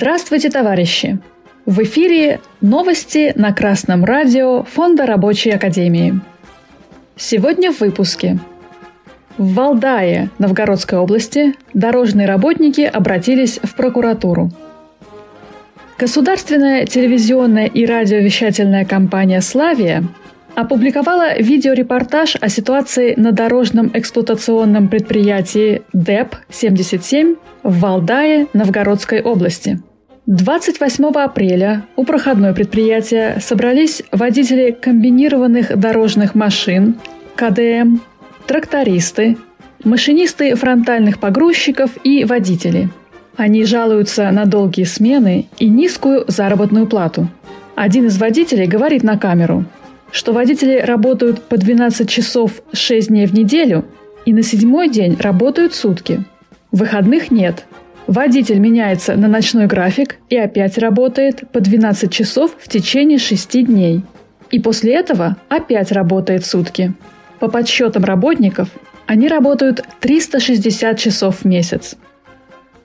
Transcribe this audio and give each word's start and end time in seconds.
Здравствуйте, 0.00 0.48
товарищи! 0.48 1.18
В 1.66 1.82
эфире 1.82 2.38
новости 2.60 3.32
на 3.34 3.52
Красном 3.52 4.04
радио 4.04 4.62
Фонда 4.62 5.06
Рабочей 5.06 5.50
Академии. 5.50 6.20
Сегодня 7.16 7.72
в 7.72 7.80
выпуске. 7.80 8.38
В 9.38 9.54
Валдае, 9.54 10.30
Новгородской 10.38 11.00
области, 11.00 11.54
дорожные 11.74 12.28
работники 12.28 12.82
обратились 12.82 13.58
в 13.60 13.74
прокуратуру. 13.74 14.52
Государственная 15.98 16.86
телевизионная 16.86 17.66
и 17.66 17.84
радиовещательная 17.84 18.84
компания 18.84 19.40
«Славия» 19.40 20.04
опубликовала 20.54 21.36
видеорепортаж 21.40 22.36
о 22.40 22.48
ситуации 22.48 23.14
на 23.16 23.32
дорожном 23.32 23.90
эксплуатационном 23.92 24.86
предприятии 24.86 25.82
ДЭП-77 25.92 27.36
в 27.64 27.80
Валдае 27.80 28.46
Новгородской 28.52 29.22
области. 29.22 29.80
28 30.30 31.06
апреля 31.06 31.86
у 31.96 32.04
проходной 32.04 32.52
предприятия 32.52 33.38
собрались 33.40 34.02
водители 34.12 34.76
комбинированных 34.78 35.74
дорожных 35.74 36.34
машин 36.34 36.96
КДМ, 37.34 38.00
трактористы, 38.46 39.38
машинисты 39.84 40.54
фронтальных 40.54 41.18
погрузчиков 41.18 41.92
и 42.04 42.24
водители. 42.24 42.90
Они 43.38 43.64
жалуются 43.64 44.30
на 44.30 44.44
долгие 44.44 44.84
смены 44.84 45.48
и 45.58 45.66
низкую 45.66 46.26
заработную 46.28 46.86
плату. 46.86 47.28
Один 47.74 48.06
из 48.06 48.18
водителей 48.18 48.66
говорит 48.66 49.02
на 49.02 49.16
камеру– 49.16 49.64
что 50.10 50.32
водители 50.32 50.78
работают 50.78 51.42
по 51.42 51.56
12 51.56 52.08
часов 52.08 52.62
6 52.72 53.08
дней 53.08 53.26
в 53.26 53.34
неделю 53.34 53.84
и 54.24 54.32
на 54.32 54.42
седьмой 54.42 54.88
день 54.88 55.16
работают 55.18 55.74
сутки. 55.74 56.24
Выходных 56.72 57.30
нет. 57.30 57.64
Водитель 58.08 58.58
меняется 58.58 59.14
на 59.14 59.28
ночной 59.28 59.66
график 59.66 60.16
и 60.28 60.36
опять 60.36 60.76
работает 60.78 61.48
по 61.52 61.60
12 61.60 62.10
часов 62.12 62.56
в 62.58 62.68
течение 62.68 63.18
6 63.18 63.64
дней. 63.66 64.02
И 64.50 64.58
после 64.58 64.94
этого 64.94 65.36
опять 65.48 65.92
работает 65.92 66.44
сутки. 66.44 66.94
По 67.38 67.48
подсчетам 67.48 68.02
работников, 68.02 68.70
они 69.06 69.28
работают 69.28 69.84
360 70.00 70.98
часов 70.98 71.42
в 71.42 71.44
месяц. 71.44 71.94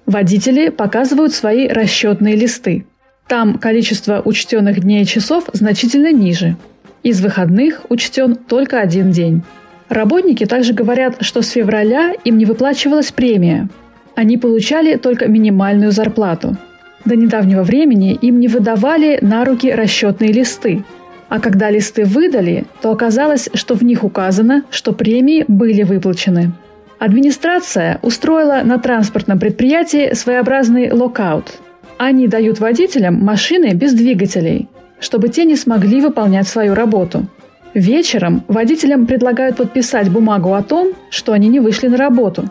Водители 0.05 0.69
показывают 0.69 1.33
свои 1.33 1.67
расчетные 1.67 2.35
листы. 2.35 2.85
Там 3.27 3.57
количество 3.57 4.21
учтенных 4.23 4.81
дней 4.81 5.01
и 5.01 5.07
часов 5.07 5.45
значительно 5.53 6.11
ниже– 6.11 6.55
из 7.03 7.19
выходных 7.19 7.81
учтен 7.89 8.35
только 8.35 8.79
один 8.79 9.11
день. 9.11 9.44
Работники 9.89 10.45
также 10.45 10.73
говорят, 10.73 11.17
что 11.19 11.41
с 11.41 11.49
февраля 11.49 12.13
им 12.23 12.38
не 12.38 12.45
выплачивалась 12.45 13.11
премия. 13.11 13.67
Они 14.16 14.38
получали 14.38 14.95
только 14.95 15.28
минимальную 15.28 15.92
зарплату. 15.92 16.58
До 17.06 17.16
недавнего 17.16 17.64
времени 17.64 18.14
им 18.14 18.39
не 18.39 18.47
выдавали 18.47 19.19
на 19.22 19.44
руки 19.44 19.72
расчетные 19.72 20.31
листы. 20.31 20.83
А 21.30 21.39
когда 21.39 21.72
листы 21.72 22.06
выдали, 22.06 22.66
то 22.81 22.91
оказалось, 22.91 23.50
что 23.53 23.75
в 23.75 23.81
них 23.84 24.03
указано, 24.03 24.64
что 24.69 24.94
премии 24.94 25.45
были 25.47 25.84
выплачены. 25.84 26.52
Администрация 27.00 28.00
устроила 28.02 28.61
на 28.64 28.78
транспортном 28.78 29.39
предприятии 29.39 30.14
своеобразный 30.14 30.91
локаут. 30.91 31.59
Они 31.97 32.28
дают 32.28 32.59
водителям 32.59 33.16
машины 33.16 33.73
без 33.73 33.94
двигателей, 33.94 34.69
чтобы 35.00 35.30
те 35.30 35.44
не 35.44 35.56
смогли 35.56 36.02
выполнять 36.02 36.47
свою 36.47 36.75
работу. 36.75 37.25
Вечером 37.73 38.44
водителям 38.47 39.08
предлагают 39.08 39.57
подписать 39.57 40.09
бумагу 40.09 40.53
о 40.53 40.62
том, 40.62 40.94
что 41.09 41.34
они 41.34 41.50
не 41.50 41.59
вышли 41.59 41.88
на 41.88 41.97
работу. 41.97 42.46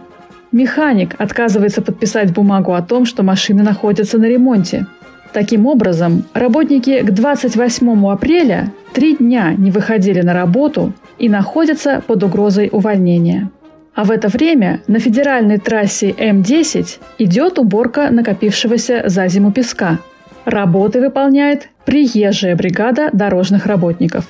Механик 0.53 1.15
отказывается 1.19 1.83
подписать 1.83 2.33
бумагу 2.33 2.75
о 2.75 2.83
том, 2.83 3.07
что 3.07 3.23
машины 3.23 3.63
находятся 3.63 4.19
на 4.19 4.27
ремонте. 4.27 4.87
Таким 5.33 5.67
образом, 5.67 6.25
работники 6.35 7.01
к 7.01 7.11
28 7.11 8.07
апреля 8.09 8.71
три 8.93 9.17
дня 9.17 9.55
не 9.57 9.71
выходили 9.71 10.21
на 10.21 10.35
работу 10.35 10.93
и 11.19 11.29
находятся 11.29 12.03
под 12.07 12.23
угрозой 12.23 12.69
увольнения. 12.71 13.51
А 13.95 14.05
в 14.05 14.11
это 14.11 14.29
время 14.29 14.81
на 14.87 14.99
федеральной 14.99 15.59
трассе 15.59 16.11
М10 16.11 16.99
идет 17.19 17.59
уборка 17.59 18.11
накопившегося 18.11 19.05
за 19.07 19.27
зиму 19.29 19.53
песка– 19.53 19.99
Работы 20.45 21.01
выполняет 21.01 21.69
приезжая 21.85 22.57
бригада 22.57 23.11
дорожных 23.13 23.67
работников. 23.67 24.27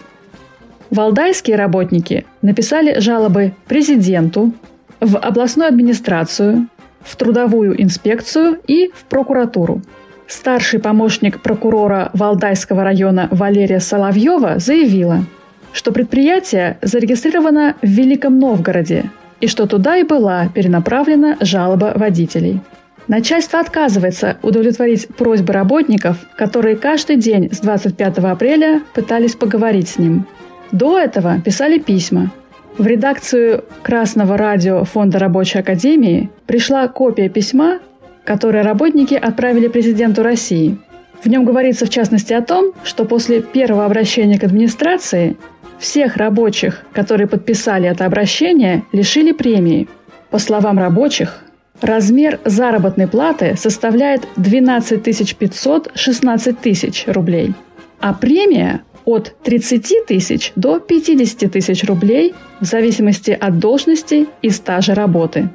Валдайские 0.91 1.57
работники 1.57 2.27
написали 2.43 3.01
жалобы 3.01 3.55
президенту, 3.67 4.53
в 5.03 5.19
областную 5.19 5.69
администрацию, 5.69 6.69
в 7.03 7.17
трудовую 7.17 7.81
инспекцию 7.83 8.61
и 8.67 8.91
в 8.95 9.05
прокуратуру. 9.05 9.83
Старший 10.27 10.81
помощник 10.81 11.43
прокурора 11.43 12.11
Валдайского 12.15 12.85
района 12.85 13.29
Валерия 13.31 13.81
Соловьева 13.81 14.59
заявила, 14.59 15.25
что 15.73 15.93
предприятие 15.93 16.79
зарегистрировано 16.81 17.75
в 17.83 17.87
Великом 17.87 18.39
Новгороде 18.39 19.11
и 19.41 19.49
что 19.49 19.67
туда 19.67 19.97
и 19.97 20.05
была 20.05 20.49
перенаправлена 20.55 21.37
жалоба 21.41 21.93
водителей– 21.97 22.61
Начальство 23.09 23.59
отказывается 23.59 24.37
удовлетворить 24.43 25.09
просьбы 25.09 25.53
работников, 25.53 26.19
которые 26.37 26.77
каждый 26.77 27.17
день 27.17 27.53
с 27.53 27.59
25 27.59 28.19
апреля 28.19 28.81
пытались 28.95 29.35
поговорить 29.35 29.89
с 29.89 29.99
ним. 29.99 30.27
До 30.71 30.99
этого 30.99 31.41
писали 31.41 31.79
письма. 31.79 32.31
В 32.79 32.87
редакцию 32.87 33.65
Красного 33.83 34.39
радио 34.39 34.85
Фонда 34.85 35.19
Рабочей 35.19 35.59
Академии 35.59 36.31
пришла 36.47 36.89
копия 36.89 37.29
письма, 37.29 37.81
которое 38.25 38.63
работники 38.63 39.15
отправили 39.15 39.69
президенту 39.69 40.23
России. 40.23 40.79
В 41.23 41.29
нем 41.29 41.45
говорится 41.45 41.85
в 41.85 41.91
частности 41.91 42.33
о 42.33 42.41
том, 42.41 42.73
что 42.83 43.05
после 43.05 43.43
первого 43.43 43.85
обращения 43.85 44.39
к 44.39 44.45
администрации 44.45 45.37
всех 45.79 46.17
рабочих, 46.17 46.85
которые 46.93 47.27
подписали 47.27 47.89
это 47.89 48.07
обращение, 48.07 48.85
лишили 48.93 49.33
премии. 49.33 49.89
По 50.31 50.39
словам 50.39 50.79
рабочих, 50.79 51.45
Размер 51.83 52.39
заработной 52.45 53.09
платы 53.09 53.57
составляет 53.57 54.27
12 54.37 55.01
500-16 55.05 56.57
тысяч 56.63 57.05
рублей, 57.09 57.55
а 58.01 58.15
премия 58.15 58.83
от 59.05 59.35
30 59.43 60.07
тысяч 60.07 60.53
до 60.57 60.79
50 60.79 61.51
тысяч 61.51 61.85
рублей 61.85 62.35
в 62.61 62.65
зависимости 62.65 63.31
от 63.31 63.59
должности 63.59 64.27
и 64.43 64.51
стажа 64.51 64.95
работы. 64.95 65.49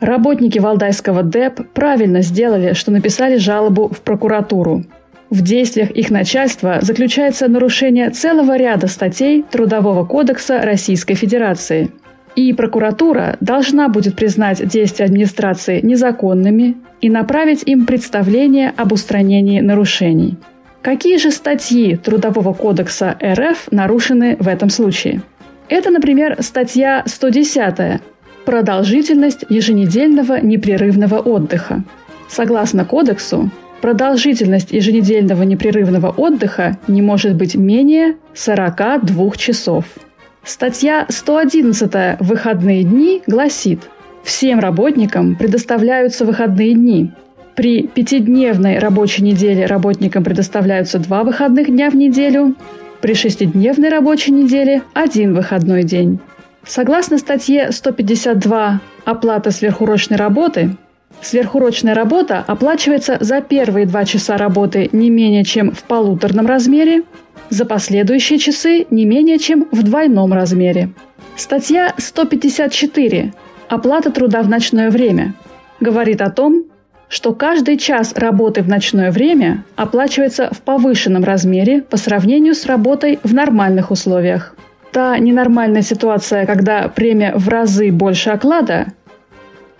Работники 0.00 0.58
Валдайского 0.58 1.22
ДЭП 1.22 1.60
правильно 1.72 2.20
сделали, 2.20 2.74
что 2.74 2.90
написали 2.90 3.36
жалобу 3.36 3.88
в 3.88 4.00
прокуратуру. 4.00 4.84
В 5.30 5.42
действиях 5.42 5.90
их 5.90 6.10
начальства 6.10 6.78
заключается 6.82 7.48
нарушение 7.48 8.10
целого 8.10 8.56
ряда 8.56 8.86
статей 8.86 9.42
Трудового 9.42 10.04
кодекса 10.04 10.60
Российской 10.62 11.14
Федерации– 11.14 11.90
и 12.36 12.52
прокуратура 12.52 13.36
должна 13.40 13.88
будет 13.88 14.14
признать 14.14 14.64
действия 14.68 15.06
администрации 15.06 15.80
незаконными 15.80 16.76
и 17.00 17.08
направить 17.08 17.62
им 17.64 17.86
представление 17.86 18.72
об 18.76 18.92
устранении 18.92 19.60
нарушений. 19.60 20.36
Какие 20.86 21.16
же 21.16 21.32
статьи 21.32 21.96
Трудового 21.96 22.52
кодекса 22.52 23.18
РФ 23.20 23.72
нарушены 23.72 24.36
в 24.38 24.46
этом 24.46 24.70
случае? 24.70 25.20
Это, 25.68 25.90
например, 25.90 26.36
статья 26.44 27.02
110 27.06 28.00
«Продолжительность 28.44 29.44
еженедельного 29.48 30.38
непрерывного 30.40 31.18
отдыха». 31.18 31.82
Согласно 32.28 32.84
кодексу, 32.84 33.50
продолжительность 33.80 34.70
еженедельного 34.70 35.42
непрерывного 35.42 36.14
отдыха 36.16 36.78
не 36.86 37.02
может 37.02 37.34
быть 37.34 37.56
менее 37.56 38.14
42 38.34 39.30
часов. 39.32 39.86
Статья 40.44 41.06
111 41.08 42.20
«Выходные 42.20 42.84
дни» 42.84 43.22
гласит, 43.26 43.80
всем 44.22 44.60
работникам 44.60 45.34
предоставляются 45.34 46.24
выходные 46.24 46.74
дни. 46.74 47.10
При 47.56 47.84
пятидневной 47.86 48.78
рабочей 48.78 49.22
неделе 49.22 49.64
работникам 49.64 50.22
предоставляются 50.22 50.98
два 50.98 51.24
выходных 51.24 51.68
дня 51.68 51.88
в 51.88 51.96
неделю, 51.96 52.54
при 53.00 53.14
шестидневной 53.14 53.88
рабочей 53.88 54.32
неделе– 54.32 54.82
один 54.94 55.34
выходной 55.34 55.82
день. 55.82 56.18
Согласно 56.66 57.16
статье 57.16 57.72
152 57.72 58.80
«Оплата 59.04 59.50
сверхурочной 59.50 60.18
работы», 60.18 60.76
Сверхурочная 61.22 61.94
работа 61.94 62.44
оплачивается 62.46 63.16
за 63.20 63.40
первые 63.40 63.86
два 63.86 64.04
часа 64.04 64.36
работы 64.36 64.90
не 64.92 65.08
менее 65.08 65.44
чем 65.44 65.72
в 65.72 65.82
полуторном 65.84 66.46
размере, 66.46 67.04
за 67.48 67.64
последующие 67.64 68.38
часы 68.38 68.86
не 68.90 69.06
менее 69.06 69.38
чем 69.38 69.66
в 69.72 69.82
двойном 69.82 70.34
размере. 70.34 70.90
Статья 71.34 71.94
154 71.96 73.32
«Оплата 73.68 74.10
труда 74.10 74.42
в 74.42 74.48
ночное 74.50 74.90
время» 74.90 75.32
говорит 75.80 76.20
о 76.20 76.30
том, 76.30 76.64
что 77.08 77.32
каждый 77.34 77.78
час 77.78 78.12
работы 78.14 78.62
в 78.62 78.68
ночное 78.68 79.10
время 79.10 79.64
оплачивается 79.76 80.50
в 80.52 80.60
повышенном 80.62 81.24
размере 81.24 81.82
по 81.82 81.96
сравнению 81.96 82.54
с 82.54 82.66
работой 82.66 83.18
в 83.22 83.32
нормальных 83.32 83.90
условиях. 83.90 84.54
Та 84.92 85.18
ненормальная 85.18 85.82
ситуация, 85.82 86.46
когда 86.46 86.88
премия 86.88 87.34
в 87.36 87.48
разы 87.48 87.92
больше 87.92 88.30
оклада, 88.30 88.86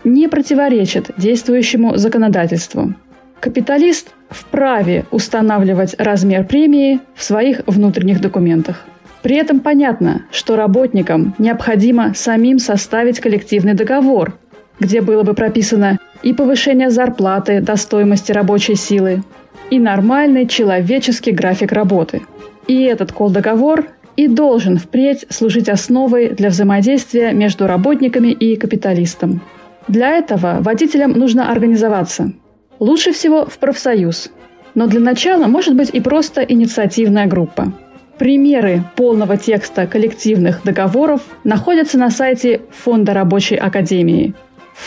не 0.04 0.28
противоречит 0.28 1.10
действующему 1.16 1.96
законодательству. 1.96 2.94
Капиталист 3.40 4.08
вправе 4.30 5.04
устанавливать 5.10 5.94
размер 5.98 6.44
премии 6.44 7.00
в 7.14 7.22
своих 7.22 7.62
внутренних 7.66 8.20
документах. 8.20 8.84
При 9.22 9.36
этом 9.36 9.60
понятно, 9.60 10.22
что 10.30 10.54
работникам 10.54 11.34
необходимо 11.38 12.14
самим 12.14 12.58
составить 12.58 13.18
коллективный 13.18 13.74
договор, 13.74 14.38
где 14.80 15.00
было 15.00 15.22
бы 15.22 15.34
прописано 15.34 15.98
и 16.22 16.32
повышение 16.32 16.90
зарплаты 16.90 17.60
до 17.60 17.76
стоимости 17.76 18.32
рабочей 18.32 18.74
силы, 18.74 19.22
и 19.70 19.78
нормальный 19.78 20.46
человеческий 20.46 21.32
график 21.32 21.72
работы. 21.72 22.22
И 22.66 22.82
этот 22.82 23.12
колл-договор 23.12 23.86
и 24.16 24.28
должен 24.28 24.78
впредь 24.78 25.26
служить 25.28 25.68
основой 25.68 26.30
для 26.30 26.48
взаимодействия 26.48 27.32
между 27.32 27.66
работниками 27.66 28.28
и 28.28 28.56
капиталистом. 28.56 29.40
Для 29.88 30.16
этого 30.16 30.58
водителям 30.60 31.12
нужно 31.12 31.50
организоваться. 31.50 32.32
Лучше 32.78 33.12
всего 33.12 33.46
в 33.46 33.58
профсоюз. 33.58 34.30
Но 34.74 34.86
для 34.86 35.00
начала 35.00 35.46
может 35.46 35.74
быть 35.74 35.90
и 35.90 36.00
просто 36.00 36.42
инициативная 36.42 37.26
группа. 37.26 37.72
Примеры 38.18 38.82
полного 38.96 39.36
текста 39.36 39.86
коллективных 39.86 40.62
договоров 40.64 41.20
находятся 41.44 41.98
на 41.98 42.10
сайте 42.10 42.62
Фонда 42.70 43.12
рабочей 43.14 43.56
академии 43.56 44.34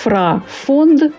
frafond.ru. 0.03 1.11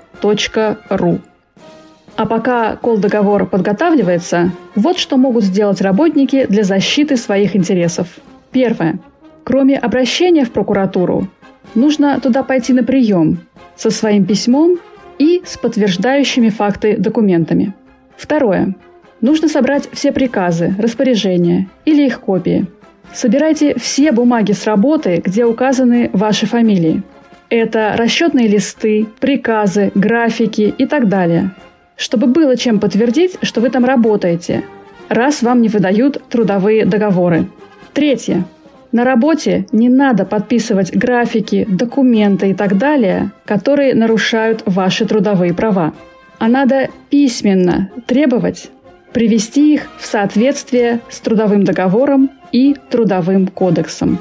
А 2.17 2.27
пока 2.27 2.77
кол-договор 2.77 3.47
подготавливается, 3.47 4.53
вот 4.75 4.99
что 4.99 5.17
могут 5.17 5.45
сделать 5.45 5.81
работники 5.81 6.47
для 6.47 6.65
защиты 6.65 7.17
своих 7.17 7.57
интересов. 7.57 8.09
Первое. 8.53 8.99
Кроме 9.45 9.79
обращения 9.79 10.45
в 10.45 10.51
прокуратуру, 10.51 11.29
нужно 11.75 12.21
туда 12.21 12.43
пойти 12.43 12.73
на 12.73 12.83
прием 12.85 13.39
со 13.77 13.91
своим 13.91 14.27
письмом 14.27 14.79
и 15.19 15.43
с 15.45 15.57
подтверждающими 15.57 16.51
факты 16.51 16.97
документами. 16.99 17.73
Второе. 18.17 18.75
Нужно 19.21 19.49
собрать 19.49 19.89
все 19.93 20.13
приказы, 20.13 20.75
распоряжения 20.79 21.69
или 21.85 22.07
их 22.07 22.21
копии. 22.21 22.67
Собирайте 23.13 23.75
все 23.79 24.13
бумаги 24.13 24.53
с 24.53 24.67
работы, 24.67 25.23
где 25.25 25.45
указаны 25.45 26.11
ваши 26.13 26.47
фамилии. 26.47 27.03
Это 27.51 27.95
расчетные 27.97 28.49
листы, 28.49 29.07
приказы, 29.21 29.93
графики 29.95 30.73
и 30.77 30.87
так 30.87 31.09
далее– 31.09 31.51
чтобы 32.01 32.29
было 32.29 32.57
чем 32.57 32.81
подтвердить, 32.81 33.37
что 33.43 33.61
вы 33.61 33.69
там 33.69 33.85
работаете, 33.85 34.65
раз 35.11 35.43
вам 35.43 35.61
не 35.61 35.69
выдают 35.69 36.23
трудовые 36.31 36.87
договоры. 36.87 37.47
Третье. 37.93 38.47
На 38.91 39.05
работе 39.05 39.67
не 39.71 39.91
надо 39.91 40.25
подписывать 40.25 40.97
графики, 40.97 41.67
документы 41.69 42.51
и 42.51 42.55
так 42.55 42.79
далее, 42.79 43.33
которые 43.45 43.95
нарушают 43.95 44.63
ваши 44.65 45.05
трудовые 45.05 45.53
права. 45.53 45.93
А 46.39 46.49
надо 46.49 46.89
письменно 47.11 47.91
требовать 48.07 48.71
привести 49.13 49.75
их 49.75 49.89
в 49.99 50.07
соответствие 50.07 51.01
с 51.11 51.21
трудовым 51.21 51.65
договором 51.65 52.31
и 52.51 52.77
трудовым 52.89 53.47
кодексом. 53.49 54.19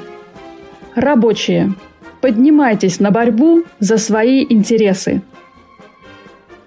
Рабочие, 0.94 1.72
поднимайтесь 2.20 3.00
на 3.00 3.10
борьбу 3.10 3.64
за 3.78 3.98
свои 3.98 4.46
интересы. 4.48 5.22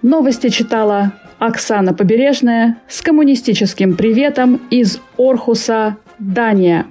Новости 0.02 0.48
читала 0.48 1.12
Оксана 1.38 1.94
Побережная 1.94 2.78
с 2.88 3.00
коммунистическим 3.02 3.96
приветом 3.96 4.60
из 4.70 5.00
Орхуса, 5.16 5.96
Дания. 6.18 6.86